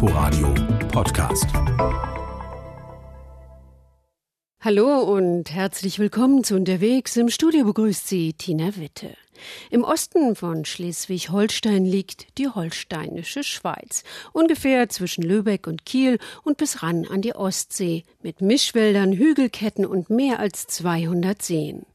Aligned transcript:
Inforadio 0.00 0.54
Podcast. 0.92 1.46
Hallo 4.60 5.00
und 5.00 5.50
herzlich 5.50 5.98
willkommen 5.98 6.44
zu 6.44 6.54
Unterwegs. 6.54 7.16
Im 7.16 7.28
Studio 7.28 7.64
begrüßt 7.64 8.06
Sie 8.06 8.32
Tina 8.32 8.76
Witte. 8.76 9.16
Im 9.72 9.82
Osten 9.82 10.36
von 10.36 10.64
Schleswig-Holstein 10.64 11.84
liegt 11.84 12.38
die 12.38 12.46
holsteinische 12.46 13.42
Schweiz, 13.42 14.04
ungefähr 14.32 14.88
zwischen 14.88 15.22
Lübeck 15.22 15.66
und 15.66 15.84
Kiel 15.84 16.20
und 16.44 16.58
bis 16.58 16.84
ran 16.84 17.04
an 17.04 17.20
die 17.20 17.34
Ostsee, 17.34 18.04
mit 18.22 18.40
Mischwäldern, 18.40 19.12
Hügelketten 19.12 19.84
und 19.84 20.10
mehr 20.10 20.38
als 20.38 20.68
200 20.68 21.42
Seen. 21.42 21.86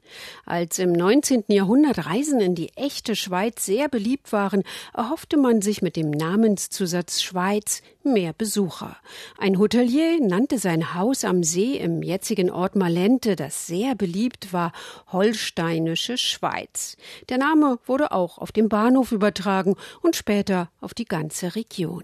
Als 0.45 0.79
im 0.79 0.91
19. 0.91 1.45
Jahrhundert 1.47 2.05
Reisen 2.05 2.39
in 2.39 2.55
die 2.55 2.69
echte 2.75 3.15
Schweiz 3.15 3.65
sehr 3.65 3.89
beliebt 3.89 4.31
waren, 4.31 4.63
erhoffte 4.93 5.37
man 5.37 5.61
sich 5.61 5.81
mit 5.81 5.95
dem 5.95 6.09
Namenszusatz 6.09 7.21
Schweiz 7.21 7.81
mehr 8.03 8.33
Besucher. 8.33 8.97
Ein 9.37 9.57
Hotelier 9.59 10.19
nannte 10.21 10.57
sein 10.57 10.93
Haus 10.93 11.23
am 11.23 11.43
See 11.43 11.77
im 11.77 12.03
jetzigen 12.03 12.51
Ort 12.51 12.75
Malente, 12.75 13.35
das 13.35 13.67
sehr 13.67 13.95
beliebt 13.95 14.53
war, 14.53 14.73
Holsteinische 15.11 16.17
Schweiz. 16.17 16.97
Der 17.29 17.37
Name 17.37 17.79
wurde 17.85 18.11
auch 18.11 18.37
auf 18.37 18.51
dem 18.51 18.69
Bahnhof 18.69 19.11
übertragen 19.11 19.75
und 20.01 20.15
später 20.15 20.69
auf 20.81 20.93
die 20.93 21.05
ganze 21.05 21.55
Region. 21.55 22.03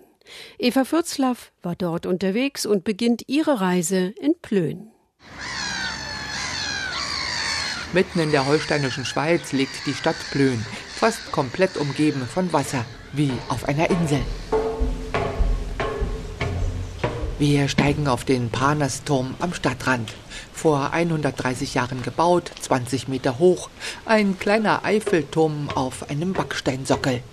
Eva 0.57 0.85
Fürzlaff 0.85 1.51
war 1.61 1.75
dort 1.75 2.05
unterwegs 2.05 2.65
und 2.65 2.83
beginnt 2.83 3.23
ihre 3.27 3.61
Reise 3.61 4.13
in 4.19 4.35
Plön. 4.41 4.91
Mitten 7.91 8.19
in 8.19 8.31
der 8.31 8.45
holsteinischen 8.45 9.03
Schweiz 9.03 9.51
liegt 9.51 9.87
die 9.87 9.95
Stadt 9.95 10.15
Plön, 10.29 10.63
fast 10.93 11.31
komplett 11.31 11.75
umgeben 11.75 12.21
von 12.31 12.53
Wasser, 12.53 12.85
wie 13.13 13.31
auf 13.47 13.67
einer 13.67 13.89
Insel. 13.89 14.21
Wir 17.39 17.67
steigen 17.67 18.07
auf 18.07 18.25
den 18.25 18.51
Panasturm 18.51 19.33
am 19.39 19.55
Stadtrand. 19.55 20.13
Vor 20.53 20.93
130 20.93 21.73
Jahren 21.73 22.03
gebaut, 22.03 22.51
20 22.61 23.07
Meter 23.07 23.39
hoch, 23.39 23.69
ein 24.05 24.37
kleiner 24.37 24.85
Eiffelturm 24.85 25.69
auf 25.73 26.11
einem 26.11 26.33
Backsteinsockel. 26.33 27.23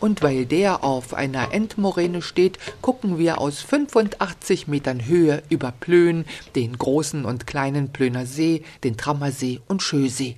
Und 0.00 0.22
weil 0.22 0.46
der 0.46 0.84
auf 0.84 1.14
einer 1.14 1.52
Endmoräne 1.52 2.22
steht, 2.22 2.58
gucken 2.82 3.18
wir 3.18 3.40
aus 3.40 3.60
85 3.60 4.68
Metern 4.68 5.04
Höhe 5.06 5.42
über 5.48 5.72
Plön, 5.72 6.24
den 6.54 6.76
großen 6.76 7.24
und 7.24 7.46
kleinen 7.46 7.92
Plöner 7.92 8.26
See, 8.26 8.62
den 8.84 8.96
Trammersee 8.96 9.60
und 9.68 9.82
Schösee. 9.82 10.36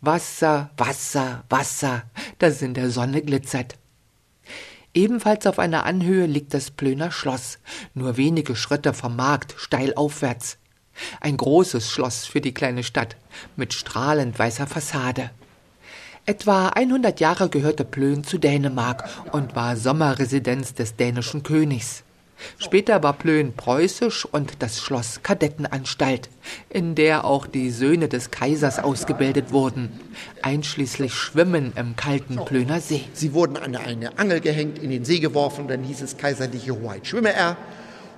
Wasser, 0.00 0.70
Wasser, 0.76 1.44
Wasser, 1.48 2.04
das 2.38 2.62
in 2.62 2.74
der 2.74 2.90
Sonne 2.90 3.22
glitzert. 3.22 3.76
Ebenfalls 4.94 5.46
auf 5.46 5.58
einer 5.58 5.84
Anhöhe 5.84 6.26
liegt 6.26 6.54
das 6.54 6.70
Plöner 6.70 7.10
Schloss, 7.10 7.58
nur 7.92 8.16
wenige 8.16 8.56
Schritte 8.56 8.94
vom 8.94 9.16
Markt 9.16 9.54
steil 9.58 9.92
aufwärts. 9.94 10.58
Ein 11.20 11.36
großes 11.36 11.90
Schloss 11.90 12.24
für 12.24 12.40
die 12.40 12.54
kleine 12.54 12.82
Stadt 12.82 13.16
mit 13.56 13.74
strahlend 13.74 14.38
weißer 14.38 14.66
Fassade. 14.66 15.30
Etwa 16.28 16.70
100 16.70 17.20
Jahre 17.20 17.48
gehörte 17.48 17.84
Plön 17.84 18.24
zu 18.24 18.38
Dänemark 18.38 19.08
und 19.30 19.54
war 19.54 19.76
Sommerresidenz 19.76 20.74
des 20.74 20.96
dänischen 20.96 21.44
Königs. 21.44 22.02
Später 22.58 23.04
war 23.04 23.12
Plön 23.12 23.52
preußisch 23.52 24.24
und 24.24 24.54
das 24.58 24.80
Schloss 24.80 25.20
Kadettenanstalt, 25.22 26.28
in 26.68 26.96
der 26.96 27.24
auch 27.24 27.46
die 27.46 27.70
Söhne 27.70 28.08
des 28.08 28.32
Kaisers 28.32 28.80
ausgebildet 28.80 29.52
wurden, 29.52 30.00
einschließlich 30.42 31.14
Schwimmen 31.14 31.72
im 31.76 31.94
kalten 31.94 32.44
Plöner 32.44 32.80
See. 32.80 33.04
Sie 33.12 33.32
wurden 33.32 33.56
an 33.56 33.76
eine 33.76 34.18
Angel 34.18 34.40
gehängt, 34.40 34.80
in 34.80 34.90
den 34.90 35.04
See 35.04 35.20
geworfen, 35.20 35.68
dann 35.68 35.84
hieß 35.84 36.02
es 36.02 36.16
kaiserliche 36.16 36.72
Hoheit 36.72 37.06
schwimme 37.06 37.32
er. 37.32 37.56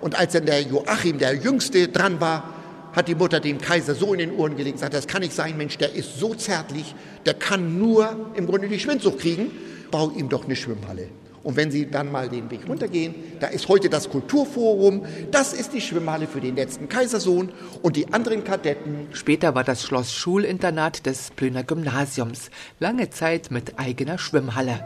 Und 0.01 0.19
als 0.19 0.33
dann 0.33 0.47
der 0.47 0.63
Joachim, 0.63 1.19
der 1.19 1.35
Jüngste, 1.35 1.89
dran 1.89 2.23
war, 2.23 2.55
hat 2.99 3.07
die 3.07 3.15
Mutter 3.15 3.39
dem 3.39 3.59
Kaiser 3.59 3.95
so 3.95 4.13
in 4.13 4.19
den 4.19 4.35
Ohren 4.35 4.57
gelegt, 4.57 4.81
sagt, 4.81 4.93
das 4.93 5.07
kann 5.07 5.23
nicht 5.23 5.33
sein, 5.33 5.57
Mensch, 5.57 5.79
der 5.79 5.95
ist 5.95 6.19
so 6.19 6.35
zärtlich, 6.35 6.97
der 7.27 7.35
kann 7.35 7.79
nur 7.79 8.33
im 8.35 8.47
Grunde 8.47 8.67
die 8.67 8.81
Schwindsucht 8.81 9.21
kriegen, 9.21 9.53
bau 9.93 10.11
ihm 10.11 10.29
doch 10.29 10.47
eine 10.47 10.57
Schwimmhalle. 10.57 11.09
Und 11.45 11.57
wenn 11.57 11.71
Sie 11.71 11.89
dann 11.89 12.11
mal 12.11 12.29
den 12.29 12.51
Weg 12.51 12.69
runtergehen, 12.69 13.15
da 13.39 13.47
ist 13.47 13.69
heute 13.69 13.89
das 13.89 14.11
Kulturforum, 14.11 15.07
das 15.31 15.53
ist 15.53 15.73
die 15.75 15.81
Schwimmhalle 15.81 16.27
für 16.27 16.41
den 16.41 16.57
letzten 16.57 16.89
Kaisersohn 16.89 17.53
und 17.83 17.95
die 17.95 18.13
anderen 18.13 18.43
Kadetten. 18.43 19.07
Später 19.13 19.55
war 19.55 19.63
das 19.63 19.85
Schloss 19.85 20.13
Schulinternat 20.13 21.07
des 21.07 21.31
Plöner 21.37 21.63
Gymnasiums, 21.63 22.51
lange 22.81 23.11
Zeit 23.11 23.53
mit 23.53 23.79
eigener 23.79 24.19
Schwimmhalle. 24.19 24.85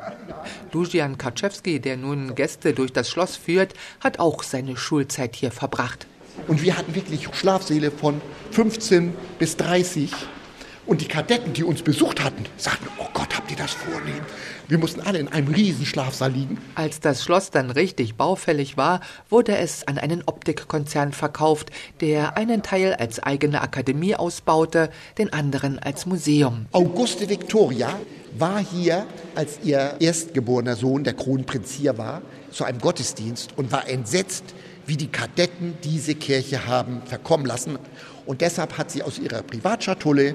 Dujian 0.70 1.16
Kaczewski, 1.16 1.80
der 1.80 1.96
nun 1.96 2.34
Gäste 2.34 2.74
durch 2.74 2.92
das 2.92 3.08
Schloss 3.08 3.36
führt, 3.36 3.72
hat 4.00 4.18
auch 4.18 4.42
seine 4.42 4.76
Schulzeit 4.76 5.34
hier 5.34 5.50
verbracht. 5.50 6.06
Und 6.48 6.62
wir 6.62 6.76
hatten 6.76 6.94
wirklich 6.94 7.28
Schlafsäle 7.32 7.90
von 7.90 8.20
15 8.50 9.14
bis 9.38 9.56
30. 9.56 10.12
Und 10.84 11.00
die 11.00 11.06
Kadetten, 11.06 11.52
die 11.52 11.62
uns 11.62 11.82
besucht 11.82 12.22
hatten, 12.22 12.44
sagten, 12.56 12.88
oh 12.98 13.06
Gott, 13.14 13.36
habt 13.36 13.50
ihr 13.50 13.56
das 13.56 13.70
vornehm? 13.70 14.20
Wir 14.66 14.78
mussten 14.78 15.00
alle 15.00 15.18
in 15.18 15.28
einem 15.28 15.48
riesen 15.48 15.86
Schlafsaal 15.86 16.32
liegen. 16.32 16.58
Als 16.74 16.98
das 16.98 17.22
Schloss 17.22 17.50
dann 17.50 17.70
richtig 17.70 18.16
baufällig 18.16 18.76
war, 18.76 19.00
wurde 19.28 19.56
es 19.56 19.86
an 19.86 19.98
einen 19.98 20.22
Optikkonzern 20.26 21.12
verkauft, 21.12 21.70
der 22.00 22.36
einen 22.36 22.62
Teil 22.62 22.94
als 22.94 23.20
eigene 23.20 23.60
Akademie 23.60 24.16
ausbaute, 24.16 24.90
den 25.18 25.32
anderen 25.32 25.78
als 25.78 26.06
Museum. 26.06 26.66
Auguste 26.72 27.28
Victoria 27.28 27.98
war 28.36 28.58
hier, 28.58 29.06
als 29.34 29.60
ihr 29.62 29.94
erstgeborener 30.00 30.74
Sohn, 30.74 31.04
der 31.04 31.14
Kronprinz, 31.14 31.70
hier 31.72 31.96
war, 31.96 32.22
zu 32.50 32.64
einem 32.64 32.80
Gottesdienst 32.80 33.50
und 33.56 33.70
war 33.70 33.88
entsetzt, 33.88 34.44
wie 34.92 34.96
die 34.98 35.08
Kadetten 35.08 35.78
diese 35.84 36.14
Kirche 36.14 36.66
haben 36.66 37.00
verkommen 37.06 37.46
lassen. 37.46 37.78
Und 38.26 38.42
deshalb 38.42 38.76
hat 38.76 38.90
sie 38.90 39.02
aus 39.02 39.18
ihrer 39.18 39.40
Privatschatulle 39.40 40.34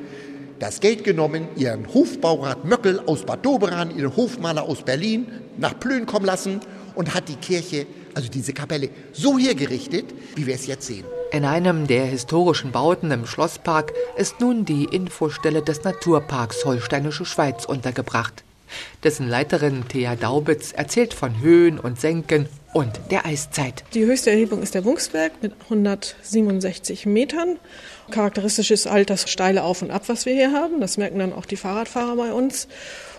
das 0.57 0.79
Geld 0.79 1.03
genommen, 1.03 1.47
ihren 1.55 1.93
Hofbaurat 1.93 2.65
Möckel 2.65 2.99
aus 3.05 3.23
Bad 3.23 3.45
Doberan, 3.45 3.95
ihren 3.95 4.15
Hofmaler 4.15 4.63
aus 4.63 4.81
Berlin 4.81 5.27
nach 5.59 5.79
Plön 5.79 6.07
kommen 6.07 6.25
lassen 6.25 6.61
und 6.95 7.13
hat 7.13 7.29
die 7.29 7.35
Kirche, 7.35 7.85
also 8.15 8.29
diese 8.29 8.51
Kapelle, 8.51 8.89
so 9.13 9.37
hergerichtet, 9.37 10.05
wie 10.33 10.47
wir 10.47 10.55
es 10.55 10.65
jetzt 10.65 10.87
sehen. 10.87 11.05
In 11.31 11.45
einem 11.45 11.85
der 11.85 12.05
historischen 12.05 12.71
Bauten 12.71 13.11
im 13.11 13.27
Schlosspark 13.27 13.93
ist 14.17 14.39
nun 14.39 14.65
die 14.65 14.85
Infostelle 14.85 15.61
des 15.61 15.83
Naturparks 15.83 16.65
Holsteinische 16.65 17.25
Schweiz 17.25 17.63
untergebracht. 17.65 18.43
Dessen 19.03 19.29
Leiterin 19.29 19.87
Thea 19.87 20.15
Daubitz 20.15 20.71
erzählt 20.71 21.13
von 21.13 21.41
Höhen 21.41 21.77
und 21.79 22.01
Senken 22.01 22.49
und 22.73 22.99
der 23.11 23.25
Eiszeit. 23.25 23.83
Die 23.93 24.05
höchste 24.05 24.31
Erhebung 24.31 24.61
ist 24.61 24.75
der 24.75 24.85
Wungsberg 24.85 25.31
mit 25.41 25.53
167 25.63 27.05
Metern. 27.05 27.57
Charakteristisch 28.11 28.71
ist 28.71 28.89
halt 28.89 29.09
das 29.09 29.29
steile 29.29 29.63
Auf 29.63 29.81
und 29.81 29.91
Ab, 29.91 30.03
was 30.07 30.25
wir 30.25 30.33
hier 30.33 30.51
haben. 30.51 30.79
Das 30.81 30.97
merken 30.97 31.19
dann 31.19 31.33
auch 31.33 31.45
die 31.45 31.57
Fahrradfahrer 31.57 32.15
bei 32.15 32.31
uns. 32.31 32.67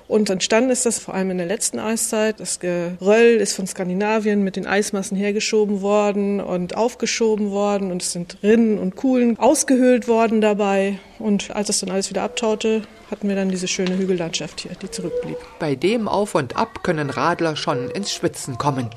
Und 0.08 0.30
entstanden 0.30 0.70
ist 0.70 0.86
das 0.86 0.98
vor 0.98 1.14
allem 1.14 1.30
in 1.30 1.36
der 1.36 1.46
letzten 1.46 1.78
Eiszeit. 1.78 2.40
Das 2.40 2.60
Geröll 2.60 3.36
ist 3.36 3.54
von 3.54 3.66
Skandinavien 3.66 4.42
mit 4.42 4.56
den 4.56 4.66
Eismassen 4.66 5.16
hergeschoben 5.16 5.82
worden 5.82 6.40
und 6.40 6.78
aufgeschoben 6.78 7.50
worden 7.50 7.92
und 7.92 8.00
es 8.00 8.12
sind 8.12 8.38
Rinnen 8.42 8.78
und 8.78 8.96
Kuhlen 8.96 9.38
ausgehöhlt 9.38 10.08
worden 10.08 10.40
dabei. 10.40 10.98
Und 11.18 11.50
als 11.50 11.68
es 11.68 11.80
dann 11.80 11.90
alles 11.90 12.08
wieder 12.08 12.22
abtaute, 12.22 12.82
hatten 13.10 13.28
wir 13.28 13.36
dann 13.36 13.50
diese 13.50 13.68
schöne 13.68 13.98
Hügellandschaft 13.98 14.60
hier, 14.60 14.70
die 14.80 14.90
zurückblieb. 14.90 15.36
Bei 15.58 15.74
dem 15.74 16.08
Auf 16.08 16.34
und 16.34 16.56
Ab 16.56 16.82
können 16.82 17.10
Radler 17.10 17.56
schon 17.56 17.90
ins 17.90 18.10
Schwitzen 18.10 18.56
kommen. 18.56 18.88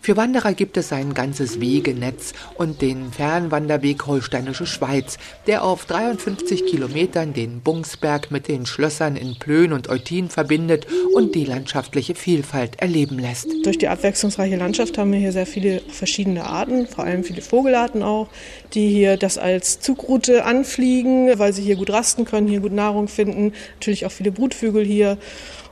Für 0.00 0.16
Wanderer 0.16 0.52
gibt 0.54 0.76
es 0.76 0.92
ein 0.92 1.12
ganzes 1.12 1.60
Wegenetz 1.60 2.32
und 2.54 2.80
den 2.82 3.12
Fernwanderweg 3.12 4.06
Holsteinische 4.06 4.66
Schweiz, 4.66 5.18
der 5.46 5.64
auf 5.64 5.84
53 5.84 6.66
Kilometern 6.66 7.34
den 7.34 7.60
Bungsberg 7.60 8.30
mit 8.30 8.48
den 8.48 8.64
Schlössern 8.64 9.16
in 9.16 9.38
Plön 9.38 9.72
und 9.72 9.88
Eutin 9.88 10.30
verbindet 10.30 10.86
und 11.14 11.34
die 11.34 11.44
landschaftliche 11.44 12.14
Vielfalt 12.14 12.80
erleben 12.80 13.18
lässt. 13.18 13.48
Durch 13.64 13.78
die 13.78 13.88
abwechslungsreiche 13.88 14.56
Landschaft 14.56 14.96
haben 14.98 15.12
wir 15.12 15.18
hier 15.18 15.32
sehr 15.32 15.46
viele 15.46 15.80
verschiedene 15.88 16.44
Arten, 16.44 16.86
vor 16.86 17.04
allem 17.04 17.24
viele 17.24 17.42
Vogelarten 17.42 18.02
auch, 18.02 18.28
die 18.74 18.88
hier 18.88 19.16
das 19.16 19.36
als 19.36 19.80
Zugroute 19.80 20.44
anfliegen, 20.44 21.38
weil 21.38 21.52
sie 21.52 21.62
hier 21.62 21.76
gut 21.76 21.90
rasten 21.90 22.24
können, 22.24 22.48
hier 22.48 22.60
gut 22.60 22.72
Nahrung 22.72 23.08
finden. 23.08 23.52
Natürlich 23.74 24.06
auch 24.06 24.12
viele 24.12 24.32
Brutvögel 24.32 24.84
hier. 24.84 25.18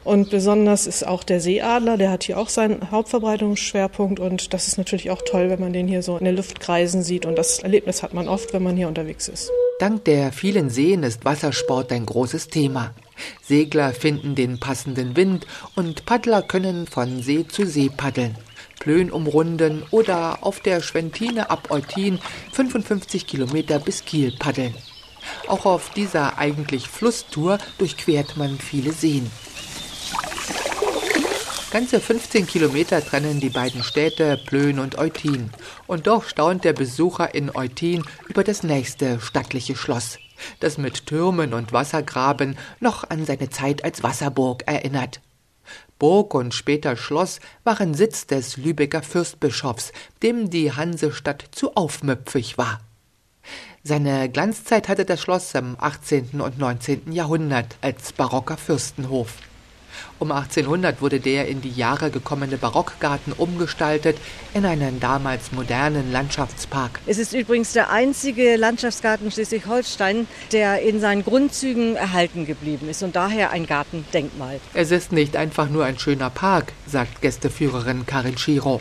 Und 0.06 0.30
besonders 0.30 0.86
ist 0.86 1.04
auch 1.04 1.24
der 1.24 1.40
Seeadler, 1.40 1.96
der 1.96 2.12
hat 2.12 2.22
hier 2.22 2.38
auch 2.38 2.48
seinen 2.48 2.92
Hauptverbreitungsschwerpunkt 2.92 4.20
und 4.20 4.54
das 4.54 4.68
ist 4.68 4.78
natürlich 4.78 5.10
auch 5.10 5.20
toll, 5.20 5.50
wenn 5.50 5.58
man 5.58 5.72
den 5.72 5.88
hier 5.88 6.00
so 6.00 6.16
in 6.16 6.22
der 6.22 6.32
Luft 6.32 6.60
kreisen 6.60 7.02
sieht 7.02 7.26
und 7.26 7.36
das 7.36 7.58
Erlebnis 7.58 8.04
hat 8.04 8.14
man 8.14 8.28
oft, 8.28 8.52
wenn 8.52 8.62
man 8.62 8.76
hier 8.76 8.86
unterwegs 8.86 9.26
ist. 9.26 9.50
Dank 9.80 10.04
der 10.04 10.30
vielen 10.30 10.70
Seen 10.70 11.02
ist 11.02 11.24
Wassersport 11.24 11.90
ein 11.90 12.06
großes 12.06 12.46
Thema. 12.46 12.94
Segler 13.42 13.92
finden 13.92 14.36
den 14.36 14.60
passenden 14.60 15.16
Wind 15.16 15.44
und 15.74 16.06
Paddler 16.06 16.42
können 16.42 16.86
von 16.86 17.20
See 17.20 17.44
zu 17.48 17.66
See 17.66 17.90
paddeln. 17.94 18.36
Plön 18.78 19.10
umrunden 19.10 19.82
oder 19.90 20.38
auf 20.42 20.60
der 20.60 20.82
Schwentine 20.82 21.50
ab 21.50 21.72
Eutin 21.72 22.20
55 22.52 23.26
Kilometer 23.26 23.80
bis 23.80 24.04
Kiel 24.04 24.36
paddeln. 24.38 24.74
Auch 25.48 25.66
auf 25.66 25.90
dieser 25.90 26.38
eigentlich 26.38 26.86
Flusstour 26.86 27.58
durchquert 27.78 28.36
man 28.36 28.56
viele 28.58 28.92
Seen. 28.92 29.28
Ganze 31.76 32.00
15 32.00 32.46
Kilometer 32.46 33.04
trennen 33.04 33.38
die 33.38 33.50
beiden 33.50 33.82
Städte 33.82 34.40
Plön 34.46 34.78
und 34.78 34.96
Eutin. 34.96 35.50
Und 35.86 36.06
doch 36.06 36.24
staunt 36.24 36.64
der 36.64 36.72
Besucher 36.72 37.34
in 37.34 37.54
Eutin 37.54 38.02
über 38.28 38.42
das 38.44 38.62
nächste 38.62 39.20
stattliche 39.20 39.76
Schloss, 39.76 40.18
das 40.60 40.78
mit 40.78 41.04
Türmen 41.04 41.52
und 41.52 41.74
Wassergraben 41.74 42.56
noch 42.80 43.10
an 43.10 43.26
seine 43.26 43.50
Zeit 43.50 43.84
als 43.84 44.02
Wasserburg 44.02 44.62
erinnert. 44.66 45.20
Burg 45.98 46.32
und 46.32 46.54
später 46.54 46.96
Schloss 46.96 47.40
waren 47.62 47.92
Sitz 47.92 48.26
des 48.26 48.56
Lübecker 48.56 49.02
Fürstbischofs, 49.02 49.92
dem 50.22 50.48
die 50.48 50.72
Hansestadt 50.72 51.44
zu 51.50 51.76
aufmüpfig 51.76 52.56
war. 52.56 52.80
Seine 53.82 54.30
Glanzzeit 54.30 54.88
hatte 54.88 55.04
das 55.04 55.20
Schloss 55.20 55.54
im 55.54 55.76
18. 55.78 56.40
und 56.40 56.58
19. 56.58 57.12
Jahrhundert 57.12 57.76
als 57.82 58.14
barocker 58.14 58.56
Fürstenhof. 58.56 59.34
Um 60.18 60.32
1800 60.32 61.02
wurde 61.02 61.20
der 61.20 61.46
in 61.46 61.60
die 61.60 61.70
Jahre 61.70 62.10
gekommene 62.10 62.56
Barockgarten 62.56 63.34
umgestaltet 63.34 64.16
in 64.54 64.64
einen 64.64 64.98
damals 64.98 65.52
modernen 65.52 66.10
Landschaftspark. 66.10 67.00
Es 67.04 67.18
ist 67.18 67.34
übrigens 67.34 67.74
der 67.74 67.90
einzige 67.90 68.56
Landschaftsgarten 68.56 69.30
Schleswig-Holstein, 69.30 70.26
der 70.52 70.80
in 70.80 71.00
seinen 71.00 71.22
Grundzügen 71.22 71.96
erhalten 71.96 72.46
geblieben 72.46 72.88
ist 72.88 73.02
und 73.02 73.14
daher 73.14 73.50
ein 73.50 73.66
Gartendenkmal. 73.66 74.58
Es 74.72 74.90
ist 74.90 75.12
nicht 75.12 75.36
einfach 75.36 75.68
nur 75.68 75.84
ein 75.84 75.98
schöner 75.98 76.30
Park, 76.30 76.72
sagt 76.86 77.20
Gästeführerin 77.20 78.06
Karin 78.06 78.38
Schiro, 78.38 78.80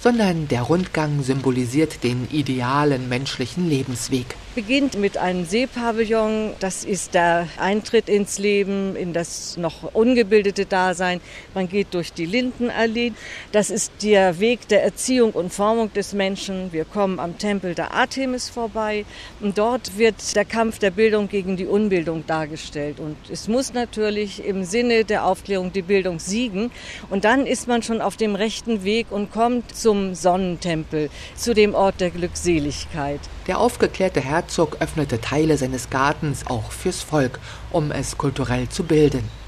sondern 0.00 0.48
der 0.48 0.62
Rundgang 0.62 1.22
symbolisiert 1.22 2.04
den 2.04 2.28
idealen 2.30 3.08
menschlichen 3.08 3.70
Lebensweg 3.70 4.36
beginnt 4.54 4.96
mit 4.98 5.18
einem 5.18 5.44
Seepavillon. 5.44 6.52
Das 6.60 6.84
ist 6.84 7.14
der 7.14 7.48
Eintritt 7.58 8.08
ins 8.08 8.38
Leben, 8.38 8.96
in 8.96 9.12
das 9.12 9.56
noch 9.56 9.94
ungebildete 9.94 10.66
Dasein. 10.74 11.20
Man 11.54 11.68
geht 11.68 11.94
durch 11.94 12.12
die 12.12 12.26
Lindenallee. 12.26 13.12
Das 13.52 13.70
ist 13.70 13.92
der 14.02 14.40
Weg 14.40 14.66
der 14.68 14.82
Erziehung 14.82 15.30
und 15.30 15.52
Formung 15.52 15.92
des 15.92 16.12
Menschen. 16.12 16.72
Wir 16.72 16.84
kommen 16.84 17.20
am 17.20 17.38
Tempel 17.38 17.76
der 17.76 17.94
Artemis 17.94 18.48
vorbei. 18.48 19.04
Und 19.40 19.56
dort 19.56 19.98
wird 19.98 20.34
der 20.34 20.44
Kampf 20.44 20.80
der 20.80 20.90
Bildung 20.90 21.28
gegen 21.28 21.56
die 21.56 21.66
Unbildung 21.66 22.26
dargestellt. 22.26 22.98
Und 22.98 23.16
es 23.30 23.46
muss 23.46 23.72
natürlich 23.72 24.44
im 24.44 24.64
Sinne 24.64 25.04
der 25.04 25.24
Aufklärung 25.26 25.72
die 25.72 25.82
Bildung 25.82 26.18
siegen. 26.18 26.72
Und 27.08 27.24
dann 27.24 27.46
ist 27.46 27.68
man 27.68 27.82
schon 27.82 28.00
auf 28.00 28.16
dem 28.16 28.34
rechten 28.34 28.82
Weg 28.82 29.06
und 29.10 29.30
kommt 29.30 29.76
zum 29.76 30.16
Sonnentempel, 30.16 31.08
zu 31.36 31.54
dem 31.54 31.74
Ort 31.74 32.00
der 32.00 32.10
Glückseligkeit. 32.10 33.20
Der 33.46 33.60
aufgeklärte 33.60 34.20
Herzog 34.20 34.78
öffnete 34.80 35.20
Teile 35.20 35.56
seines 35.56 35.90
Gartens 35.90 36.46
auch 36.48 36.72
fürs 36.72 37.02
Volk, 37.02 37.38
um 37.70 37.92
es 37.92 38.18
kulturell 38.18 38.68
zu 38.68 38.82
bilden. 38.82 39.43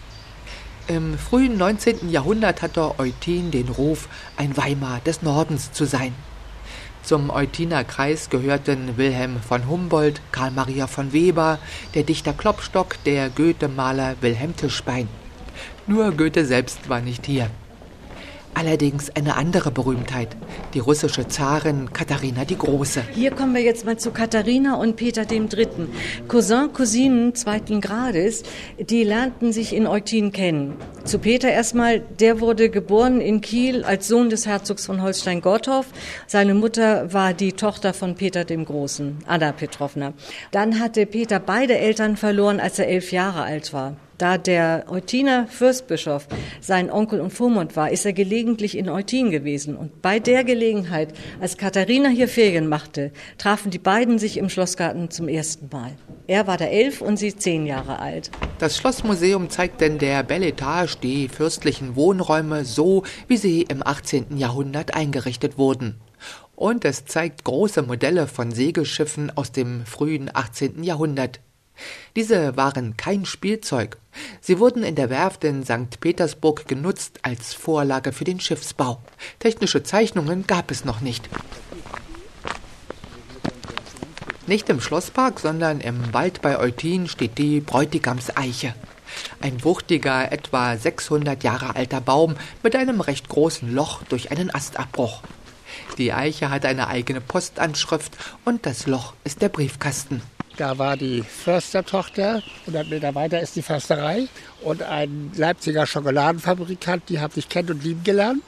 Im 0.89 1.19
frühen 1.19 1.59
19. 1.59 2.11
Jahrhundert 2.11 2.63
hatte 2.63 3.01
Eutin 3.01 3.51
den 3.51 3.69
Ruf, 3.69 4.09
ein 4.37 4.57
Weimar 4.57 5.01
des 5.01 5.21
Nordens 5.21 5.73
zu 5.73 5.85
sein. 5.85 6.15
Zum 7.03 7.31
Eutiner 7.31 7.83
Kreis 7.83 8.31
gehörten 8.31 8.97
Wilhelm 8.97 9.41
von 9.41 9.69
Humboldt, 9.69 10.21
Karl 10.31 10.53
Maria 10.53 10.87
von 10.87 11.13
Weber, 11.13 11.59
der 11.95 12.05
Dichter 12.05 12.33
Klopstock, 12.33 13.03
der 13.05 13.31
Goethe-Maler 13.31 14.15
Wilhelm 14.21 14.55
Tischbein. 14.55 15.09
Nur 15.89 16.13
Goethe 16.13 16.45
selbst 16.45 16.89
war 16.89 17.01
nicht 17.01 17.27
hier 17.27 17.51
allerdings 18.57 19.11
eine 19.15 19.37
andere 19.37 19.71
Berühmtheit, 19.71 20.29
die 20.73 20.79
russische 20.79 21.29
Zarin 21.29 21.93
Katharina 21.93 22.45
die 22.45 22.57
Große. 22.57 23.03
Hier 23.13 23.31
kommen 23.31 23.55
wir 23.55 23.63
jetzt 23.63 23.85
mal 23.85 23.99
zu 23.99 24.11
Katharina 24.11 24.77
und 24.77 24.97
Peter 24.97 25.27
dem 25.27 25.49
Dritten. 25.49 25.89
Cousin, 26.27 26.73
Cousinen 26.73 27.35
zweiten 27.35 27.81
Grades, 27.81 28.45
die 28.79 29.05
lernten 29.05 29.53
sich 29.53 29.75
in 29.75 29.87
Eutin 29.87 30.33
kennen. 30.33 30.77
Zu 31.05 31.19
Peter 31.19 31.51
erstmal, 31.51 32.01
der 32.01 32.41
wurde 32.41 32.71
geboren 32.71 33.21
in 33.21 33.43
Kiel 33.43 33.85
als 33.85 34.09
Sohn 34.09 34.31
des 34.31 34.47
Herzogs 34.47 34.87
von 34.87 35.03
Holstein-Gottorf. 35.03 35.87
Seine 36.27 36.55
Mutter 36.55 37.13
war 37.13 37.35
die 37.35 37.53
Tochter 37.53 37.93
von 37.93 38.15
Peter 38.15 38.45
dem 38.45 38.65
Großen, 38.65 39.19
Anna 39.27 39.53
Petrovna. 39.53 40.15
Dann 40.51 40.81
hatte 40.81 41.05
Peter 41.05 41.41
beide 41.41 41.77
Eltern 41.77 42.17
verloren, 42.17 42.59
als 42.59 42.79
er 42.79 42.89
elf 42.89 43.13
Jahre 43.13 43.43
alt 43.43 43.73
war. 43.73 43.97
Da 44.19 44.39
der 44.39 44.87
Eutiner 44.89 45.47
Fürstbischof 45.47 46.27
sein 46.63 46.91
Onkel 46.91 47.21
und 47.21 47.33
Vormund 47.33 47.77
war, 47.77 47.91
ist 47.91 48.07
er 48.07 48.15
gelegentlich 48.15 48.79
in 48.79 48.89
Eutin 48.89 49.31
gewesen. 49.31 49.77
Und 49.77 50.01
bei 50.01 50.21
der 50.21 50.43
Gelegenheit, 50.43 51.13
als 51.39 51.59
Katharina 51.59 52.09
hier 52.09 52.27
Ferien 52.27 52.67
machte, 52.67 53.13
trafen 53.37 53.71
die 53.71 53.79
beiden 53.79 54.19
sich 54.19 54.39
im 54.39 54.49
Schlossgarten 54.49 55.11
zum 55.11 55.29
ersten 55.29 55.69
Mal. 55.71 55.93
Er 56.27 56.47
war 56.47 56.57
da 56.57 56.65
elf 56.65 57.03
und 57.03 57.19
sie 57.19 57.37
zehn 57.37 57.67
Jahre 57.67 57.99
alt. 57.99 58.31
Das 58.59 58.79
Schlossmuseum 58.79 59.51
zeigt 59.51 59.83
in 59.83 59.99
der 59.99 60.23
Belle 60.23 60.49
Etage 60.49 60.97
die 60.97 61.29
fürstlichen 61.29 61.95
Wohnräume 61.95 62.65
so, 62.65 63.03
wie 63.29 63.37
sie 63.37 63.63
im 63.63 63.87
18. 63.87 64.39
Jahrhundert 64.39 64.95
eingerichtet 64.95 65.59
wurden. 65.59 66.01
Und 66.55 66.87
es 66.87 67.05
zeigt 67.05 67.45
große 67.45 67.83
Modelle 67.83 68.27
von 68.27 68.51
Segelschiffen 68.51 69.31
aus 69.37 69.53
dem 69.53 69.85
frühen 69.85 70.31
18. 70.33 70.83
Jahrhundert. 70.83 71.41
Diese 72.15 72.57
waren 72.57 72.97
kein 72.97 73.27
Spielzeug. 73.27 73.99
Sie 74.41 74.59
wurden 74.59 74.83
in 74.83 74.95
der 74.95 75.11
Werft 75.11 75.45
in 75.45 75.65
St. 75.65 76.01
Petersburg 76.01 76.67
genutzt 76.67 77.19
als 77.23 77.55
Vorlage 77.55 78.13
für 78.13 78.25
den 78.25 78.41
Schiffsbau. 78.41 79.01
Technische 79.39 79.83
Zeichnungen 79.83 80.47
gab 80.47 80.71
es 80.71 80.85
noch 80.85 81.01
nicht. 81.01 81.29
Nicht 84.47 84.69
im 84.69 84.81
Schlosspark, 84.81 85.41
sondern 85.41 85.81
im 85.81 86.15
Wald 86.15 86.41
bei 86.41 86.59
Eutin 86.59 87.09
steht 87.09 87.37
die 87.37 87.61
Bräutigamseiche. 87.61 88.75
Ein 89.41 89.65
wuchtiger, 89.65 90.31
etwa 90.31 90.77
600 90.77 91.43
Jahre 91.43 91.75
alter 91.75 92.01
Baum 92.01 92.37
mit 92.63 92.77
einem 92.77 93.01
recht 93.01 93.29
großen 93.29 93.75
Loch 93.75 94.03
durch 94.05 94.31
einen 94.31 94.55
Astabbruch. 94.55 95.23
Die 95.99 96.13
Eiche 96.13 96.51
hat 96.51 96.65
eine 96.65 96.89
eigene 96.89 97.21
Postanschrift 97.21 98.17
und 98.45 98.67
das 98.67 98.87
Loch 98.87 99.15
ist 99.25 99.43
der 99.43 99.49
Briefkasten. 99.49 100.23
Da 100.57 100.79
war 100.79 100.97
die 100.97 101.23
Förstertochter, 101.23 102.43
100 102.63 102.89
Meter 102.89 103.15
weiter 103.15 103.41
ist 103.41 103.57
die 103.57 103.63
Försterei. 103.63 104.27
Und 104.63 104.83
ein 104.83 105.31
Leipziger 105.37 105.87
Schokoladenfabrikant, 105.87 107.09
die 107.09 107.21
haben 107.21 107.35
sich 107.35 107.49
kennen 107.49 107.71
und 107.71 107.85
lieben 107.85 108.03
gelernt 108.05 108.43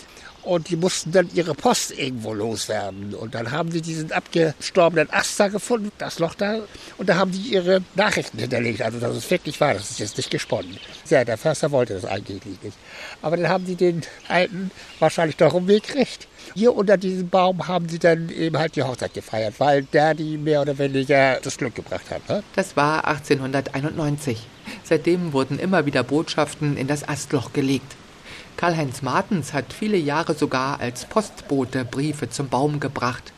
und 0.49 0.71
die 0.71 0.77
mussten 0.77 1.13
dann 1.13 1.29
ihre 1.35 1.55
Post 1.55 1.91
irgendwo 1.99 2.33
loswerden. 2.33 3.15
Und 3.15 3.35
dann 3.35 3.51
haben 3.51 3.71
sie 3.71 3.83
diesen 3.83 4.13
abgestorbenen 4.13 5.13
Ast 5.13 5.39
da 5.39 5.49
gefunden, 5.49 5.93
das 5.99 6.19
Loch 6.19 6.35
da, 6.35 6.61
und 6.97 7.09
da 7.09 7.17
haben 7.17 7.33
die 7.33 7.53
ihre 7.53 7.83
Nachrichten 7.95 8.39
hinterlegt. 8.39 8.81
Also, 8.81 8.99
dass 8.99 9.15
es 9.15 9.31
wirklich 9.31 9.61
war, 9.61 9.75
das 9.75 9.91
ist 9.91 10.01
jetzt 10.01 10.17
nicht 10.17 10.31
gesponnen. 10.31 10.79
Ja, 11.11 11.23
der 11.23 11.37
Förster 11.37 11.71
wollte 11.71 11.93
das 11.93 12.07
eigentlich 12.07 12.45
nicht. 12.47 12.75
Aber 13.21 13.37
dann 13.37 13.51
haben 13.51 13.67
sie 13.67 13.77
den 13.77 14.01
Alten 14.29 14.71
wahrscheinlich 14.99 15.37
doch 15.37 15.53
umgekriegt. 15.53 16.27
Hier 16.55 16.75
unter 16.75 16.97
diesem 16.97 17.29
Baum 17.29 17.69
haben 17.69 17.91
sie 17.91 17.99
dann 17.99 18.31
eben 18.31 18.57
halt 18.57 18.75
die 18.75 18.83
Hochzeit 18.83 19.13
gefeiert, 19.13 19.55
weil 19.59 19.83
der 19.83 20.15
die 20.15 20.39
mehr 20.39 20.63
oder 20.63 20.79
weniger 20.79 21.41
das 21.43 21.59
Glück 21.59 21.75
gebracht 21.75 22.11
hat. 22.11 22.27
Ne? 22.27 22.43
Das 22.57 22.75
war 22.75 23.07
1891. 23.07 24.47
Seitdem 24.83 25.35
wurden 25.35 25.59
immer 25.59 25.85
wieder 25.85 26.03
Botschaften 26.03 26.79
in 26.79 26.87
das 26.87 27.07
Astloch 27.07 27.53
gelegt. 27.53 27.98
Karl-Heinz 28.59 29.03
Martens 29.03 29.53
hat 29.53 29.73
viele 29.73 29.97
Jahre 29.97 30.35
sogar 30.35 30.81
als 30.81 31.05
Postbote 31.05 31.85
Briefe 31.85 32.29
zum 32.29 32.49
Baum 32.49 32.81
gebracht. 32.81 33.33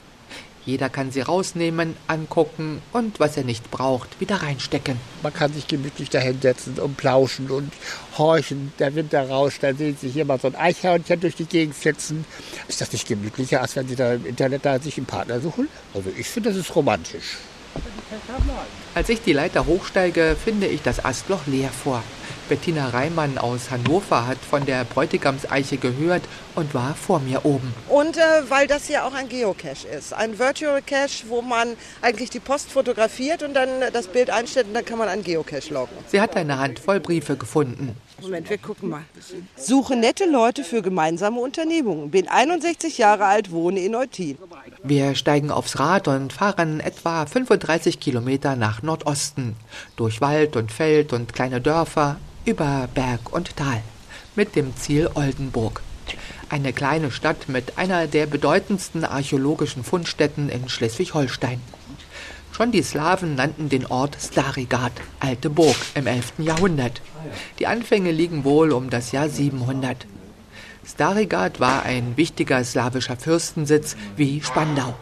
Jeder 0.65 0.89
kann 0.89 1.11
sie 1.11 1.21
rausnehmen, 1.21 1.95
angucken 2.07 2.81
und 2.95 3.21
was 3.21 3.37
er 3.37 3.45
nicht 3.45 3.71
braucht, 3.71 4.19
wieder 4.19 4.37
reinstecken. 4.37 4.97
Man 5.23 5.35
kann 5.35 5.53
sich 5.53 5.67
gemütlich 5.67 6.09
dahinsetzen 6.09 6.79
und 6.79 6.97
plauschen 6.97 7.51
und 7.51 7.71
horchen. 8.17 8.73
Der 8.79 8.95
Winter 8.95 9.29
rauscht, 9.29 9.61
sehen 9.61 9.99
Sie 10.01 10.09
hier 10.09 10.25
mal 10.25 10.41
so 10.41 10.49
ein 10.49 10.57
Eichhörnchen 10.57 11.21
durch 11.21 11.35
die 11.37 11.45
Gegend 11.45 11.75
flitzen. 11.75 12.25
Ist 12.67 12.81
das 12.81 12.91
nicht 12.91 13.07
gemütlicher, 13.07 13.61
als 13.61 13.77
wenn 13.77 13.89
Sie 13.89 13.97
da 13.97 14.15
im 14.15 14.25
Internet 14.25 14.65
da 14.65 14.79
sich 14.81 14.97
einen 14.97 15.05
Partner 15.05 15.39
suchen? 15.39 15.69
Also 15.93 16.09
ich 16.17 16.31
finde, 16.31 16.49
das 16.49 16.59
ist 16.59 16.75
romantisch. 16.75 17.37
Als 18.95 19.09
ich 19.09 19.23
die 19.23 19.33
Leiter 19.33 19.67
hochsteige, 19.67 20.37
finde 20.43 20.67
ich 20.67 20.83
das 20.83 21.05
Astloch 21.05 21.47
leer 21.47 21.71
vor. 21.71 22.03
Bettina 22.51 22.89
Reimann 22.89 23.39
aus 23.39 23.71
Hannover 23.71 24.27
hat 24.27 24.39
von 24.39 24.67
der 24.67 24.83
Bräutigamseiche 24.85 25.77
gehört 25.77 26.23
und 26.57 26.75
war 26.75 26.97
vor 26.97 27.21
mir 27.21 27.45
oben. 27.45 27.73
Und 27.89 28.17
äh, 28.17 28.21
weil 28.49 28.67
das 28.67 28.89
hier 28.89 29.05
auch 29.05 29.15
ein 29.15 29.29
Geocache 29.29 29.87
ist, 29.87 30.13
ein 30.13 30.37
Virtual 30.41 30.83
Cache, 30.83 31.29
wo 31.29 31.43
man 31.43 31.77
eigentlich 32.03 32.29
die 32.29 32.41
Post 32.41 32.73
fotografiert 32.73 33.45
und 33.45 33.55
dann 33.55 33.69
das 33.93 34.09
Bild 34.09 34.31
einstellt 34.31 34.67
und 34.67 34.75
dann 34.75 34.85
kann 34.85 34.99
man 34.99 35.09
einen 35.09 35.23
Geocache 35.23 35.73
loggen. 35.73 35.97
Sie 36.09 36.21
hat 36.21 36.35
eine 36.35 36.59
Handvoll 36.59 36.99
Briefe 36.99 37.37
gefunden. 37.37 37.95
Moment, 38.21 38.51
wir 38.51 38.59
gucken 38.59 38.91
mal. 38.91 39.05
Suche 39.57 39.95
nette 39.95 40.25
Leute 40.25 40.65
für 40.65 40.83
gemeinsame 40.83 41.41
Unternehmungen. 41.41 42.11
Bin 42.11 42.27
61 42.29 42.99
Jahre 42.99 43.27
alt, 43.27 43.53
wohne 43.53 43.81
in 43.81 43.95
Eutin. 43.95 44.37
Wir 44.83 45.15
steigen 45.15 45.51
aufs 45.51 45.79
Rad 45.79 46.09
und 46.09 46.33
fahren 46.33 46.81
etwa 46.81 47.27
35 47.27 48.00
Kilometer 48.01 48.57
nach 48.57 48.83
Nordosten. 48.83 49.57
Durch 49.97 50.21
Wald 50.21 50.57
und 50.57 50.73
Feld 50.73 51.13
und 51.13 51.33
kleine 51.33 51.61
Dörfer, 51.61 52.17
über 52.45 52.89
Berg 52.95 53.33
und 53.33 53.57
Tal 53.57 53.83
mit 54.35 54.57
dem 54.57 54.77
Ziel 54.77 55.11
Oldenburg. 55.15 55.83
Eine 56.49 56.73
kleine 56.73 57.11
Stadt 57.11 57.49
mit 57.49 57.79
einer 57.79 58.07
der 58.07 58.27
bedeutendsten 58.27 59.05
archäologischen 59.05 59.85
Fundstätten 59.85 60.49
in 60.49 60.69
Schleswig-Holstein. 60.69 61.61
Schon 62.53 62.73
die 62.73 62.83
Slawen 62.83 63.37
nannten 63.37 63.69
den 63.69 63.87
Ort 63.87 64.17
Starigard, 64.21 64.93
alte 65.21 65.51
Burg, 65.51 65.77
im 65.95 66.07
11. 66.07 66.33
Jahrhundert. 66.39 67.01
Die 67.59 67.67
Anfänge 67.67 68.11
liegen 68.11 68.45
wohl 68.45 68.73
um 68.73 68.91
das 68.91 69.13
Jahr 69.13 69.29
700. 69.29 70.07
Starigard 70.85 71.61
war 71.61 71.85
ein 71.85 72.17
wichtiger 72.17 72.65
slawischer 72.65 73.17
Fürstensitz 73.17 73.97
wie 74.17 74.43
Spandau. 74.43 74.95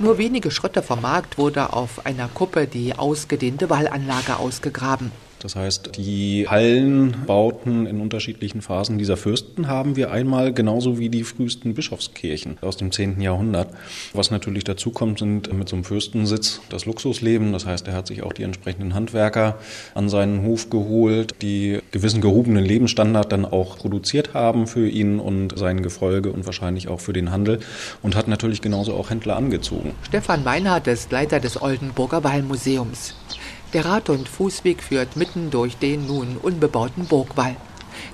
Nur 0.00 0.16
wenige 0.16 0.50
Schritte 0.50 0.82
vom 0.82 1.02
Markt 1.02 1.36
wurde 1.36 1.74
auf 1.74 2.06
einer 2.06 2.26
Kuppe 2.28 2.66
die 2.66 2.94
ausgedehnte 2.94 3.68
Wallanlage 3.68 4.38
ausgegraben. 4.38 5.12
Das 5.40 5.56
heißt, 5.56 5.96
die 5.96 6.46
Hallenbauten 6.48 7.86
in 7.86 8.00
unterschiedlichen 8.00 8.60
Phasen 8.60 8.98
dieser 8.98 9.16
Fürsten 9.16 9.68
haben 9.68 9.96
wir 9.96 10.10
einmal 10.10 10.52
genauso 10.52 10.98
wie 10.98 11.08
die 11.08 11.24
frühesten 11.24 11.74
Bischofskirchen 11.74 12.58
aus 12.60 12.76
dem 12.76 12.92
10. 12.92 13.20
Jahrhundert. 13.22 13.68
Was 14.12 14.30
natürlich 14.30 14.64
dazu 14.64 14.90
kommt, 14.90 15.18
sind 15.18 15.52
mit 15.52 15.68
so 15.68 15.76
einem 15.76 15.84
Fürstensitz 15.84 16.60
das 16.68 16.84
Luxusleben. 16.84 17.52
Das 17.52 17.64
heißt, 17.64 17.88
er 17.88 17.94
hat 17.94 18.06
sich 18.06 18.22
auch 18.22 18.34
die 18.34 18.42
entsprechenden 18.42 18.94
Handwerker 18.94 19.58
an 19.94 20.10
seinen 20.10 20.42
Hof 20.42 20.68
geholt, 20.68 21.36
die 21.40 21.80
gewissen 21.90 22.20
gehobenen 22.20 22.64
Lebensstandard 22.64 23.32
dann 23.32 23.46
auch 23.46 23.78
produziert 23.78 24.34
haben 24.34 24.66
für 24.66 24.88
ihn 24.88 25.18
und 25.18 25.58
sein 25.58 25.82
Gefolge 25.82 26.32
und 26.32 26.44
wahrscheinlich 26.44 26.88
auch 26.88 27.00
für 27.00 27.14
den 27.14 27.30
Handel 27.30 27.60
und 28.02 28.14
hat 28.14 28.28
natürlich 28.28 28.60
genauso 28.60 28.94
auch 28.94 29.08
Händler 29.08 29.36
angezogen. 29.36 29.94
Stefan 30.06 30.44
Meinhardt 30.44 30.86
ist 30.86 31.10
Leiter 31.10 31.40
des 31.40 31.60
Oldenburger 31.60 32.22
Wallmuseums. 32.22 33.14
Der 33.72 33.84
Rad- 33.84 34.10
und 34.10 34.28
Fußweg 34.28 34.82
führt 34.82 35.14
mitten 35.14 35.50
durch 35.50 35.76
den 35.76 36.08
nun 36.08 36.36
unbebauten 36.38 37.06
Burgwall. 37.06 37.54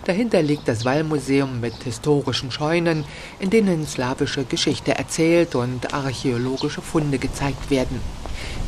Dahinter 0.05 0.43
liegt 0.43 0.69
das 0.69 0.85
Wallmuseum 0.85 1.61
mit 1.61 1.83
historischen 1.83 2.51
Scheunen, 2.51 3.05
in 3.39 3.49
denen 3.49 3.87
slawische 3.87 4.45
Geschichte 4.45 4.99
erzählt 4.99 5.55
und 5.55 5.95
archäologische 5.95 6.83
Funde 6.83 7.19
gezeigt 7.19 7.71
werden. 7.71 8.01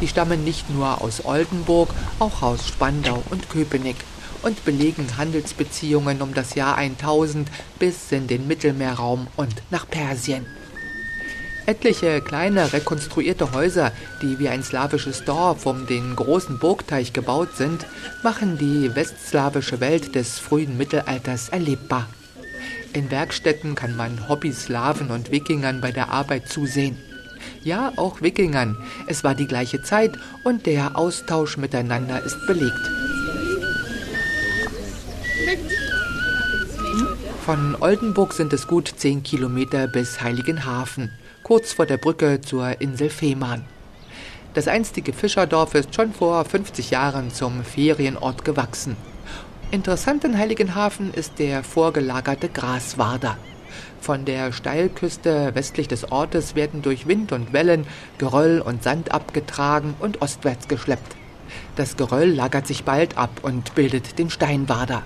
Die 0.01 0.09
stammen 0.09 0.45
nicht 0.45 0.71
nur 0.71 1.03
aus 1.03 1.27
Oldenburg, 1.27 1.91
auch 2.21 2.41
aus 2.41 2.67
Spandau 2.67 3.23
und 3.29 3.51
Köpenick 3.51 3.97
und 4.41 4.65
belegen 4.65 5.19
Handelsbeziehungen 5.19 6.23
um 6.23 6.33
das 6.33 6.55
Jahr 6.55 6.77
1000 6.77 7.51
bis 7.79 8.11
in 8.13 8.29
den 8.29 8.47
Mittelmeerraum 8.47 9.27
und 9.37 9.55
nach 9.71 9.87
Persien. 9.87 10.47
Etliche 11.69 12.23
kleine 12.23 12.73
rekonstruierte 12.73 13.53
Häuser, 13.53 13.93
die 14.23 14.39
wie 14.39 14.49
ein 14.49 14.63
slawisches 14.63 15.25
Dorf 15.25 15.67
um 15.67 15.87
den 15.87 16.17
großen 16.17 16.59
Burgteich 16.59 17.13
gebaut 17.13 17.59
sind, 17.59 17.85
machen 18.23 18.57
die 18.57 18.97
westslawische 18.97 19.79
Welt 19.79 20.15
des 20.15 20.39
frühen 20.39 20.79
Mittelalters 20.79 21.51
erlebbar. 21.51 22.09
In 22.95 23.11
Werkstätten 23.11 23.75
kann 23.75 23.95
man 23.99 24.31
Hobby-Slawen 24.31 25.11
und 25.11 25.31
Wikingern 25.31 25.83
bei 25.83 25.93
der 25.93 26.09
Arbeit 26.09 26.49
zusehen. 26.49 26.97
Ja, 27.63 27.93
auch 27.97 28.23
Wikingern. 28.23 28.79
Es 29.07 29.23
war 29.23 29.35
die 29.35 29.47
gleiche 29.47 29.83
Zeit 29.83 30.13
und 30.45 30.65
der 30.65 30.97
Austausch 30.97 31.59
miteinander 31.59 32.25
ist 32.25 32.47
belegt. 32.47 32.91
Von 37.45 37.77
Oldenburg 37.79 38.33
sind 38.33 38.55
es 38.55 38.67
gut 38.67 38.91
zehn 38.97 39.23
Kilometer 39.23 39.87
bis 39.87 40.23
Heiligenhafen 40.23 41.11
kurz 41.49 41.73
vor 41.73 41.87
der 41.87 41.97
Brücke 41.97 42.43
zur 42.43 42.79
Insel 42.83 43.09
Fehmarn. 43.09 43.65
Das 44.53 44.69
einstige 44.69 45.15
Fischerdorf 45.15 45.75
ist 45.75 45.95
schon 45.95 46.13
vor 46.13 46.45
50 46.45 46.91
Jahren 46.91 47.31
zum 47.33 47.65
Ferienort 47.65 48.45
gewachsen. 48.45 48.99
Interessant 49.71 50.25
in 50.25 50.37
Heiligenhafen 50.37 51.15
ist 51.15 51.39
der 51.39 51.65
vorgelagerte 51.65 52.51
Graswader. 52.51 53.39
Von 53.99 54.27
der 54.27 54.53
Steilküste 54.53 55.55
westlich 55.55 55.89
des 55.89 56.13
Ortes 56.13 56.55
werden 56.55 56.83
durch 56.83 57.09
Wind 57.09 57.33
und 57.33 57.55
Wellen 57.55 57.87
Geröll 58.19 58.61
und 58.61 58.83
Sand 58.83 59.13
abgetragen 59.13 59.95
und 60.01 60.21
ostwärts 60.21 60.69
geschleppt. 60.69 61.17
Das 61.77 61.97
Geröll 61.97 62.29
lagert 62.29 62.67
sich 62.67 62.85
bald 62.85 63.17
ab 63.17 63.31
und 63.41 63.75
bildet 63.75 64.19
den 64.19 64.29
Steinwader. 64.29 65.03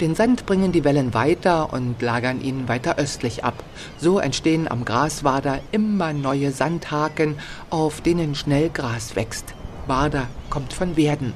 Den 0.00 0.14
Sand 0.14 0.46
bringen 0.46 0.72
die 0.72 0.84
Wellen 0.84 1.12
weiter 1.12 1.74
und 1.74 2.00
lagern 2.00 2.40
ihn 2.40 2.68
weiter 2.68 2.96
östlich 2.96 3.44
ab. 3.44 3.62
So 3.98 4.18
entstehen 4.18 4.66
am 4.66 4.86
Graswader 4.86 5.60
immer 5.72 6.14
neue 6.14 6.52
Sandhaken, 6.52 7.36
auf 7.68 8.00
denen 8.00 8.34
schnell 8.34 8.70
Gras 8.70 9.14
wächst. 9.14 9.52
Wader 9.86 10.28
kommt 10.48 10.72
von 10.72 10.96
Werden. 10.96 11.34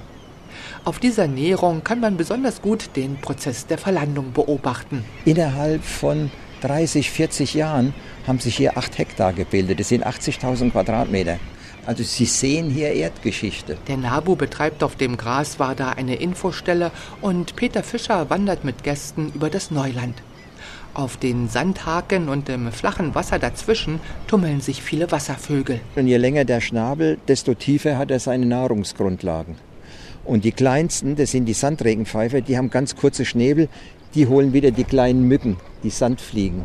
Auf 0.86 0.98
dieser 0.98 1.26
Näherung 1.26 1.84
kann 1.84 2.00
man 2.00 2.16
besonders 2.16 2.62
gut 2.62 2.96
den 2.96 3.20
Prozess 3.20 3.66
der 3.66 3.76
Verlandung 3.76 4.32
beobachten. 4.32 5.04
Innerhalb 5.26 5.84
von 5.84 6.30
30, 6.62 7.10
40 7.10 7.52
Jahren 7.52 7.92
haben 8.26 8.38
sich 8.38 8.56
hier 8.56 8.78
acht 8.78 8.96
Hektar 8.96 9.34
gebildet. 9.34 9.78
Das 9.78 9.90
sind 9.90 10.06
80.000 10.06 10.70
Quadratmeter. 10.70 11.38
Also 11.86 12.02
Sie 12.02 12.24
sehen 12.24 12.70
hier 12.70 12.92
Erdgeschichte. 12.92 13.76
Der 13.88 13.98
NABU 13.98 14.36
betreibt 14.36 14.82
auf 14.82 14.96
dem 14.96 15.16
Graswader 15.16 15.96
eine 15.98 16.16
Infostelle 16.16 16.90
und 17.20 17.56
Peter 17.56 17.82
Fischer 17.82 18.30
wandert 18.30 18.64
mit 18.64 18.82
Gästen 18.82 19.32
über 19.34 19.50
das 19.50 19.70
Neuland. 19.70 20.14
Auf 20.94 21.16
den 21.16 21.48
Sandhaken 21.48 22.28
und 22.28 22.48
im 22.48 22.70
flachen 22.70 23.14
Wasser 23.14 23.38
dazwischen 23.38 24.00
tummeln 24.28 24.60
sich 24.60 24.82
viele 24.82 25.10
Wasservögel. 25.10 25.80
Und 25.96 26.06
je 26.06 26.16
länger 26.16 26.44
der 26.44 26.60
Schnabel, 26.60 27.18
desto 27.28 27.54
tiefer 27.54 27.98
hat 27.98 28.10
er 28.10 28.20
seine 28.20 28.46
Nahrungsgrundlagen. 28.46 29.56
Und 30.24 30.44
die 30.44 30.52
kleinsten, 30.52 31.16
das 31.16 31.32
sind 31.32 31.46
die 31.46 31.52
Sandregenpfeifer, 31.52 32.40
die 32.40 32.56
haben 32.56 32.70
ganz 32.70 32.96
kurze 32.96 33.24
Schnäbel, 33.24 33.68
die 34.14 34.26
holen 34.26 34.52
wieder 34.52 34.70
die 34.70 34.84
kleinen 34.84 35.24
Mücken, 35.24 35.56
die 35.82 35.90
Sandfliegen. 35.90 36.62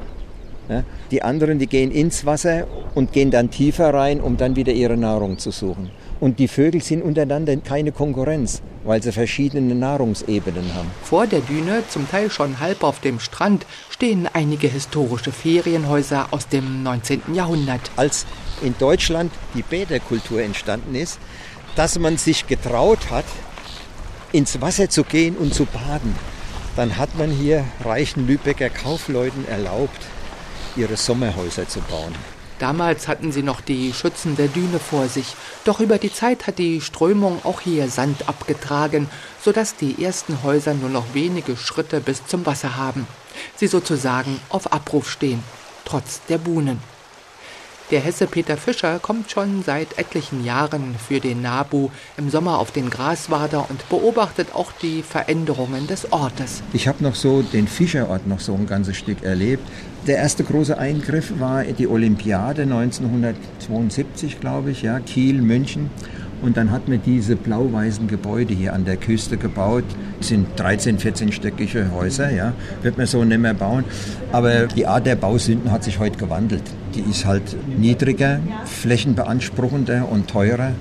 Die 1.12 1.24
anderen, 1.24 1.58
die 1.60 1.68
gehen 1.68 1.92
ins 1.92 2.26
Wasser 2.26 2.68
und 2.94 3.12
gehen 3.12 3.32
dann 3.32 3.50
tiefer 3.50 3.94
rein, 3.94 4.22
um 4.22 4.38
dann 4.38 4.56
wieder 4.56 4.72
ihre 4.72 4.98
Nahrung 4.98 5.40
zu 5.40 5.52
suchen. 5.52 5.90
Und 6.20 6.38
die 6.38 6.48
Vögel 6.48 6.84
sind 6.84 7.02
untereinander 7.02 7.56
keine 7.58 7.92
Konkurrenz, 7.92 8.62
weil 8.84 9.02
sie 9.02 9.12
verschiedene 9.12 9.74
Nahrungsebenen 9.74 10.76
haben. 10.76 10.92
Vor 11.04 11.28
der 11.28 11.40
Düne, 11.40 11.84
zum 11.90 12.10
Teil 12.10 12.30
schon 12.30 12.60
halb 12.60 12.84
auf 12.84 13.00
dem 13.00 13.20
Strand, 13.20 13.66
stehen 13.90 14.28
einige 14.34 14.68
historische 14.68 15.32
Ferienhäuser 15.32 16.28
aus 16.32 16.48
dem 16.48 16.84
19. 16.84 17.34
Jahrhundert. 17.34 17.82
Als 17.96 18.26
in 18.62 18.76
Deutschland 18.78 19.32
die 19.56 19.64
Bäderkultur 19.64 20.42
entstanden 20.42 20.94
ist, 20.94 21.20
dass 21.76 21.98
man 21.98 22.18
sich 22.18 22.48
getraut 22.48 23.10
hat, 23.10 23.26
ins 24.32 24.62
Wasser 24.62 24.90
zu 24.90 25.04
gehen 25.04 25.36
und 25.38 25.54
zu 25.54 25.66
baden, 25.66 26.16
dann 26.76 26.98
hat 26.98 27.18
man 27.18 27.32
hier 27.32 27.64
reichen 27.84 28.28
Lübecker 28.28 28.70
Kaufleuten 28.70 29.48
erlaubt, 29.48 30.06
ihre 30.76 30.98
Sommerhäuser 30.98 31.68
zu 31.68 31.80
bauen. 31.82 32.14
Damals 32.60 33.08
hatten 33.08 33.32
sie 33.32 33.42
noch 33.42 33.62
die 33.62 33.94
Schützen 33.94 34.36
der 34.36 34.50
Düne 34.50 34.80
vor 34.80 35.08
sich, 35.08 35.34
doch 35.64 35.80
über 35.80 35.98
die 35.98 36.12
Zeit 36.12 36.46
hat 36.46 36.60
die 36.60 36.82
Strömung 36.82 37.40
auch 37.46 37.62
hier 37.62 37.88
Sand 37.90 38.28
abgetragen, 38.28 39.10
sodass 39.42 39.78
die 39.78 40.04
ersten 40.04 40.44
Häuser 40.44 40.74
nur 40.74 40.90
noch 40.90 41.14
wenige 41.14 41.56
Schritte 41.56 42.02
bis 42.02 42.26
zum 42.26 42.46
Wasser 42.46 42.76
haben. 42.76 43.08
Sie 43.56 43.68
sozusagen 43.68 44.42
auf 44.50 44.74
Abruf 44.74 45.10
stehen, 45.10 45.42
trotz 45.86 46.20
der 46.28 46.38
Buhnen. 46.38 46.82
Der 47.92 48.02
Hesse 48.02 48.28
Peter 48.28 48.56
Fischer 48.56 49.00
kommt 49.00 49.32
schon 49.32 49.64
seit 49.64 49.98
etlichen 49.98 50.46
Jahren 50.46 50.94
für 50.96 51.20
den 51.20 51.42
NABU 51.42 51.90
im 52.18 52.30
Sommer 52.30 52.60
auf 52.60 52.70
den 52.70 52.92
Graswader 52.92 53.66
und 53.68 53.90
beobachtet 53.90 54.50
auch 54.54 54.72
die 54.72 55.02
Veränderungen 55.02 55.88
des 55.88 56.12
Ortes. 56.12 56.62
Ich 56.72 56.88
habe 56.88 57.04
noch 57.04 57.16
so 57.16 57.42
den 57.42 57.68
Fischerort 57.68 58.28
noch 58.28 58.42
so 58.42 58.54
ein 58.54 58.68
ganzes 58.68 58.96
Stück 58.96 59.24
erlebt. 59.24 59.68
Der 60.06 60.18
erste 60.18 60.44
große 60.44 60.78
Eingriff 60.78 61.40
war 61.40 61.64
die 61.64 61.88
Olympiade 61.88 62.62
1972, 62.62 64.40
glaube 64.40 64.70
ich, 64.70 64.84
ja, 64.84 65.00
Kiel, 65.00 65.42
München. 65.42 65.90
Und 66.42 66.56
dann 66.58 66.72
hat 66.72 66.88
man 66.88 67.02
diese 67.06 67.36
blau-weißen 67.36 68.08
Gebäude 68.08 68.54
hier 68.54 68.74
an 68.74 68.86
der 68.86 68.98
Küste 68.98 69.38
gebaut. 69.38 69.84
Das 70.18 70.30
sind 70.30 70.48
13, 70.58 70.98
14-stöckige 70.98 71.92
Häuser, 71.92 72.32
ja. 72.32 72.54
Wird 72.82 72.98
man 72.98 73.08
so 73.08 73.24
nicht 73.24 73.40
mehr 73.40 73.54
bauen. 73.54 73.84
Aber 74.32 74.68
die 74.68 74.88
Art 74.88 75.06
der 75.06 75.16
Bausünden 75.16 75.72
hat 75.72 75.84
sich 75.84 76.00
heute 76.00 76.18
gewandelt. 76.18 76.64
Die 76.96 77.02
ist 77.02 77.26
halt 77.26 77.44
niedriger, 77.78 78.40
flächenbeanspruchender 78.66 80.08
und 80.10 80.30
teurer. 80.30 80.72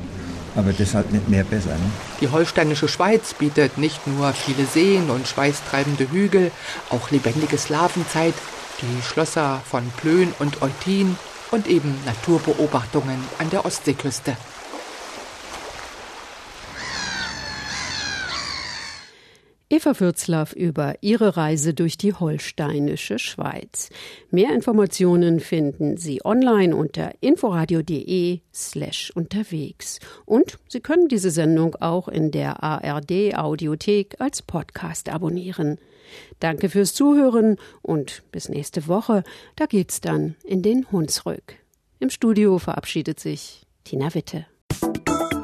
Aber 0.54 0.72
deshalb 0.72 1.12
nicht 1.12 1.28
mehr 1.28 1.44
besser. 1.44 1.70
Ne? 1.70 1.90
Die 2.20 2.28
holsteinische 2.28 2.88
Schweiz 2.88 3.34
bietet 3.34 3.78
nicht 3.78 4.06
nur 4.06 4.32
viele 4.32 4.66
Seen 4.66 5.10
und 5.10 5.28
schweißtreibende 5.28 6.10
Hügel, 6.10 6.50
auch 6.90 7.10
lebendige 7.10 7.58
Slawenzeit, 7.58 8.34
die 8.80 9.02
Schlösser 9.02 9.60
von 9.68 9.84
Plön 9.96 10.32
und 10.38 10.62
Eutin 10.62 11.16
und 11.50 11.66
eben 11.66 11.94
Naturbeobachtungen 12.06 13.18
an 13.38 13.50
der 13.50 13.64
Ostseeküste. 13.64 14.36
Eva 19.78 20.00
Würzlaff 20.00 20.54
über 20.54 20.96
ihre 21.02 21.36
Reise 21.36 21.72
durch 21.72 21.96
die 21.96 22.12
holsteinische 22.12 23.20
Schweiz. 23.20 23.90
Mehr 24.32 24.52
Informationen 24.52 25.38
finden 25.38 25.96
Sie 25.96 26.20
online 26.24 26.74
unter 26.74 27.12
inforadio.de 27.20 28.40
slash 28.52 29.12
unterwegs. 29.14 30.00
Und 30.24 30.58
Sie 30.66 30.80
können 30.80 31.06
diese 31.06 31.30
Sendung 31.30 31.76
auch 31.76 32.08
in 32.08 32.32
der 32.32 32.60
ARD 32.60 33.36
Audiothek 33.36 34.16
als 34.18 34.42
Podcast 34.42 35.10
abonnieren. 35.10 35.78
Danke 36.40 36.70
fürs 36.70 36.92
Zuhören 36.92 37.56
und 37.80 38.24
bis 38.32 38.48
nächste 38.48 38.88
Woche. 38.88 39.22
Da 39.54 39.66
geht's 39.66 40.00
dann 40.00 40.34
in 40.42 40.62
den 40.62 40.90
Hunsrück. 40.90 41.54
Im 42.00 42.10
Studio 42.10 42.58
verabschiedet 42.58 43.20
sich 43.20 43.62
Tina 43.84 44.12
Witte. 44.12 44.44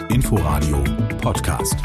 Inforadio 0.08 0.82
Podcast. 1.22 1.76